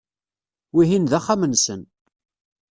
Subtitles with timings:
[0.73, 1.81] Wihin d axxam-nsen.